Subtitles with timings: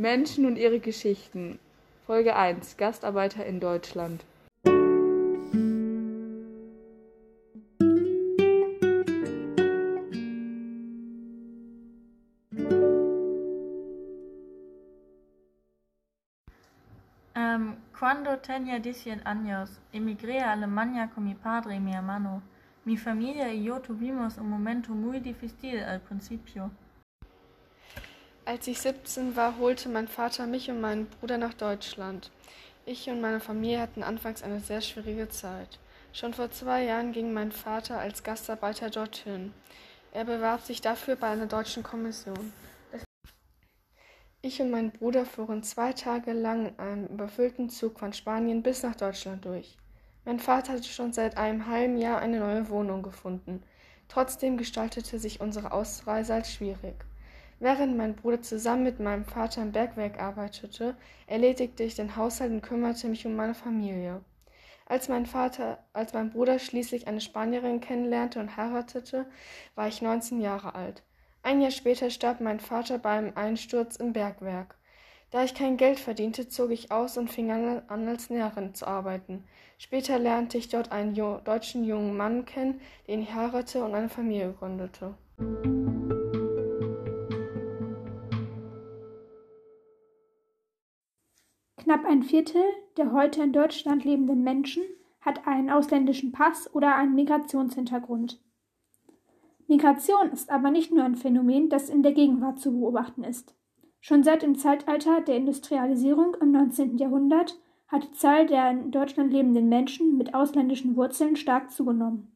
[0.00, 1.58] Menschen und ihre Geschichten.
[2.06, 2.78] Folge 1.
[2.78, 4.24] Gastarbeiter in Deutschland.
[17.36, 22.42] Um, quando tenía 10 años, emigré a Alemania con mi padre y mi hermano.
[22.86, 26.70] Mi familia y yo tuvimos un momento muy difícil al principio.
[28.50, 32.32] Als ich 17 war, holte mein Vater mich und meinen Bruder nach Deutschland.
[32.84, 35.78] Ich und meine Familie hatten anfangs eine sehr schwierige Zeit.
[36.12, 39.52] Schon vor zwei Jahren ging mein Vater als Gastarbeiter dorthin.
[40.10, 42.52] Er bewarb sich dafür bei einer deutschen Kommission.
[44.42, 48.82] Ich und mein Bruder fuhren zwei Tage lang in einem überfüllten Zug von Spanien bis
[48.82, 49.76] nach Deutschland durch.
[50.24, 53.62] Mein Vater hatte schon seit einem halben Jahr eine neue Wohnung gefunden.
[54.08, 56.96] Trotzdem gestaltete sich unsere Ausreise als schwierig.
[57.62, 62.62] Während mein Bruder zusammen mit meinem Vater im Bergwerk arbeitete, erledigte ich den Haushalt und
[62.62, 64.22] kümmerte mich um meine Familie.
[64.86, 69.26] Als mein Vater, als mein Bruder schließlich eine Spanierin kennenlernte und heiratete,
[69.74, 71.02] war ich 19 Jahre alt.
[71.42, 74.76] Ein Jahr später starb mein Vater beim Einsturz im Bergwerk.
[75.30, 79.44] Da ich kein Geld verdiente, zog ich aus und fing an, als Näherin zu arbeiten.
[79.78, 84.54] Später lernte ich dort einen deutschen jungen Mann kennen, den ich heiratete und eine Familie
[84.58, 85.14] gründete.
[91.80, 92.62] Knapp ein Viertel
[92.98, 94.82] der heute in Deutschland lebenden Menschen
[95.22, 98.38] hat einen ausländischen Pass oder einen Migrationshintergrund.
[99.66, 103.54] Migration ist aber nicht nur ein Phänomen, das in der Gegenwart zu beobachten ist.
[103.98, 106.98] Schon seit dem Zeitalter der Industrialisierung im 19.
[106.98, 107.58] Jahrhundert
[107.88, 112.30] hat die Zahl der in Deutschland lebenden Menschen mit ausländischen Wurzeln stark zugenommen.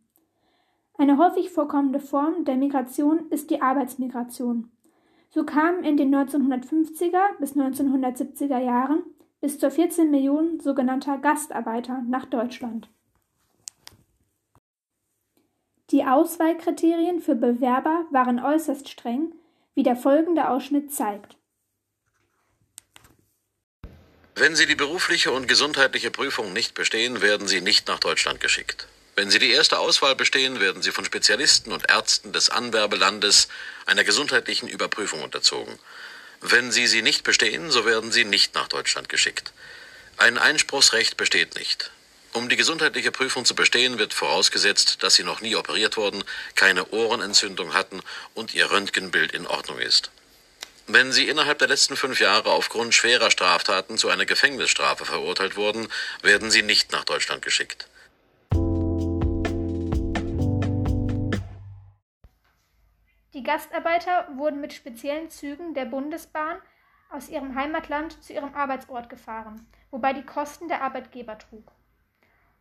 [0.97, 4.71] Eine häufig vorkommende Form der Migration ist die Arbeitsmigration.
[5.29, 9.03] So kamen in den 1950er bis 1970er Jahren
[9.45, 12.89] bis zu 14 Millionen sogenannter Gastarbeiter nach Deutschland.
[15.91, 19.35] Die Auswahlkriterien für Bewerber waren äußerst streng,
[19.75, 21.37] wie der folgende Ausschnitt zeigt.
[24.35, 28.89] Wenn Sie die berufliche und gesundheitliche Prüfung nicht bestehen, werden Sie nicht nach Deutschland geschickt.
[29.15, 33.49] Wenn Sie die erste Auswahl bestehen, werden Sie von Spezialisten und Ärzten des Anwerbelandes
[33.85, 35.79] einer gesundheitlichen Überprüfung unterzogen.
[36.41, 39.53] Wenn Sie sie nicht bestehen, so werden Sie nicht nach Deutschland geschickt.
[40.17, 41.91] Ein Einspruchsrecht besteht nicht.
[42.33, 46.25] Um die gesundheitliche Prüfung zu bestehen, wird vorausgesetzt, dass Sie noch nie operiert wurden,
[46.57, 48.01] keine Ohrenentzündung hatten
[48.35, 50.11] und Ihr Röntgenbild in Ordnung ist.
[50.87, 55.89] Wenn Sie innerhalb der letzten fünf Jahre aufgrund schwerer Straftaten zu einer Gefängnisstrafe verurteilt wurden,
[56.23, 57.87] werden Sie nicht nach Deutschland geschickt.
[63.45, 66.59] Gastarbeiter wurden mit speziellen Zügen der Bundesbahn
[67.11, 71.71] aus ihrem Heimatland zu ihrem Arbeitsort gefahren, wobei die Kosten der Arbeitgeber trug.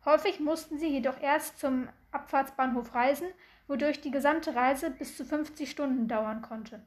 [0.04, 3.28] Häufig mussten sie jedoch erst zum Abfahrtsbahnhof reisen,
[3.66, 6.84] wodurch die gesamte Reise bis zu 50 Stunden dauern konnte.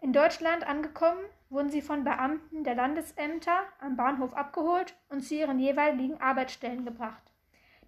[0.00, 5.58] In Deutschland angekommen, wurden sie von Beamten der Landesämter am Bahnhof abgeholt und zu ihren
[5.58, 7.32] jeweiligen Arbeitsstellen gebracht,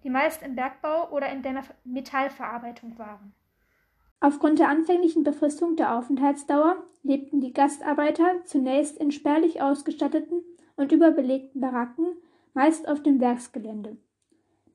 [0.03, 3.33] die meist im Bergbau oder in der Metallverarbeitung waren.
[4.23, 10.43] Aufgrund der anfänglichen Befristung der Aufenthaltsdauer lebten die Gastarbeiter zunächst in spärlich ausgestatteten
[10.75, 12.05] und überbelegten Baracken,
[12.53, 13.97] meist auf dem Werksgelände.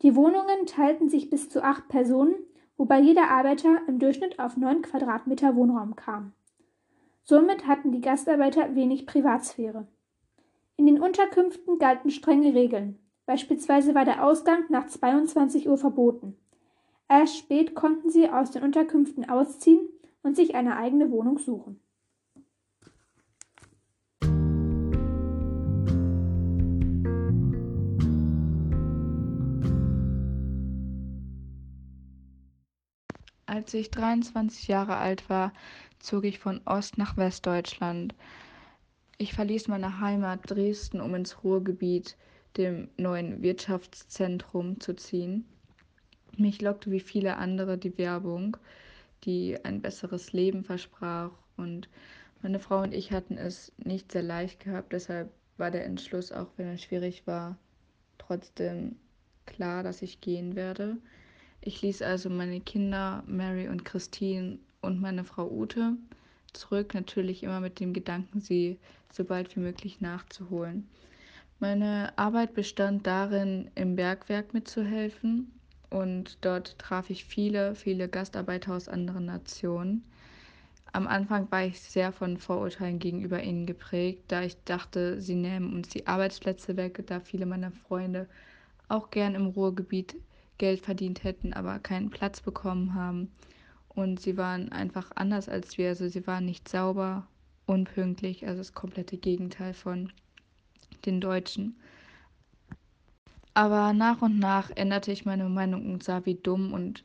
[0.03, 2.35] Die Wohnungen teilten sich bis zu acht Personen,
[2.77, 6.33] wobei jeder Arbeiter im Durchschnitt auf neun Quadratmeter Wohnraum kam.
[7.23, 9.87] Somit hatten die Gastarbeiter wenig Privatsphäre.
[10.77, 12.99] In den Unterkünften galten strenge Regeln.
[13.27, 16.37] Beispielsweise war der Ausgang nach 22 Uhr verboten.
[17.09, 19.89] Erst spät konnten sie aus den Unterkünften ausziehen
[20.23, 21.81] und sich eine eigene Wohnung suchen.
[33.47, 35.53] Als ich 23 Jahre alt war,
[36.01, 38.15] zog ich von Ost nach Westdeutschland.
[39.17, 42.17] Ich verließ meine Heimat Dresden, um ins Ruhrgebiet,
[42.57, 45.47] dem neuen Wirtschaftszentrum, zu ziehen.
[46.39, 48.59] Mich lockte wie viele andere die Werbung,
[49.25, 51.31] die ein besseres Leben versprach.
[51.57, 51.89] Und
[52.43, 54.93] meine Frau und ich hatten es nicht sehr leicht gehabt.
[54.93, 57.57] Deshalb war der Entschluss, auch wenn er schwierig war,
[58.19, 58.97] trotzdem
[59.47, 60.99] klar, dass ich gehen werde.
[61.63, 65.97] Ich ließ also meine Kinder, Mary und Christine und meine Frau Ute
[66.53, 68.79] zurück, natürlich immer mit dem Gedanken, sie
[69.11, 70.87] so bald wie möglich nachzuholen.
[71.59, 75.51] Meine Arbeit bestand darin, im Bergwerk mitzuhelfen
[75.91, 80.05] und dort traf ich viele, viele Gastarbeiter aus anderen Nationen.
[80.93, 85.75] am Anfang war ich sehr von Vorurteilen gegenüber ihnen geprägt, da ich dachte, sie nehmen
[85.75, 88.29] uns die Arbeitsplätze weg, da viele meiner Freunde
[88.89, 90.17] auch gern im Ruhrgebiet
[90.59, 93.31] Geld verdient hätten, aber keinen Platz bekommen haben.
[93.89, 95.89] Und sie waren einfach anders als wir.
[95.89, 97.27] Also sie waren nicht sauber,
[97.67, 100.13] unpünktlich, also das komplette Gegenteil von
[101.05, 101.77] den Deutschen.
[103.57, 107.05] Aber nach und nach änderte ich meine Meinung und sah, wie dumm und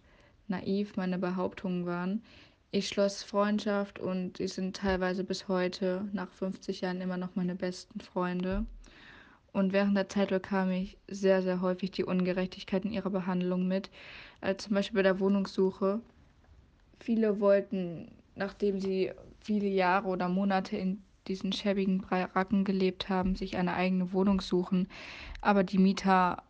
[0.49, 2.23] naiv meine Behauptungen waren.
[2.71, 7.55] Ich schloss Freundschaft und sie sind teilweise bis heute, nach 50 Jahren, immer noch meine
[7.55, 8.65] besten Freunde.
[9.53, 13.89] Und während der Zeit bekam ich sehr, sehr häufig die Ungerechtigkeit in ihrer Behandlung mit.
[14.41, 16.01] Also zum Beispiel bei der Wohnungssuche.
[16.99, 23.57] Viele wollten, nachdem sie viele Jahre oder Monate in diesen schäbigen Baracken gelebt haben, sich
[23.57, 24.87] eine eigene Wohnung suchen.
[25.41, 26.43] Aber die Mieter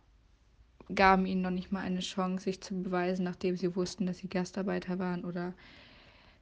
[0.94, 4.28] gaben ihnen noch nicht mal eine Chance, sich zu beweisen, nachdem sie wussten, dass sie
[4.28, 5.54] Gastarbeiter waren oder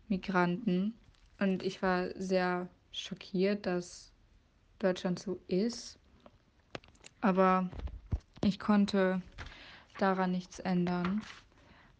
[0.08, 0.94] Migranten.
[1.38, 4.12] Und ich war sehr schockiert, dass
[4.78, 5.98] Deutschland so ist.
[7.20, 7.70] Aber
[8.42, 9.22] ich konnte
[9.98, 11.22] daran nichts ändern.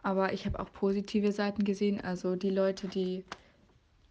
[0.02, 2.00] Aber ich habe auch positive Seiten gesehen.
[2.00, 3.24] Also die Leute, die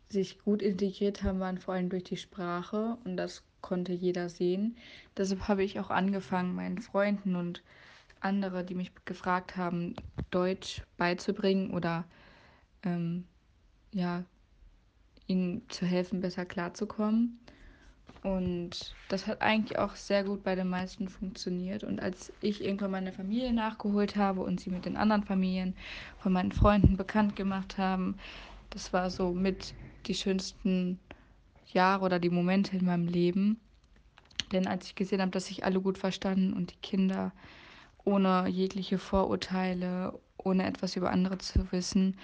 [0.09, 4.75] sich gut integriert haben, waren vor allem durch die Sprache und das konnte jeder sehen.
[5.17, 7.61] Deshalb habe ich auch angefangen, meinen Freunden und
[8.21, 9.95] andere, die mich gefragt haben,
[10.31, 12.06] Deutsch beizubringen oder
[12.83, 13.25] ähm,
[13.94, 14.23] ja,
[15.27, 17.39] ihnen zu helfen, besser klarzukommen.
[18.23, 21.85] Und das hat eigentlich auch sehr gut bei den meisten funktioniert.
[21.85, 25.73] Und als ich irgendwann meine Familie nachgeholt habe und sie mit den anderen Familien
[26.17, 28.17] von meinen Freunden bekannt gemacht haben,
[28.71, 29.73] das war so mit
[30.09, 31.00] die schönsten
[31.71, 33.61] Jahre oder die Momente in meinem Leben.
[34.51, 37.31] Denn als ich gesehen habe, dass sich alle gut verstanden und die Kinder
[38.03, 42.17] ohne jegliche Vorurteile, ohne etwas über andere zu wissen,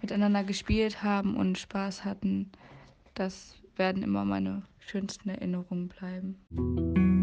[0.00, 2.50] miteinander gespielt haben und Spaß hatten,
[3.14, 7.17] das werden immer meine schönsten Erinnerungen bleiben.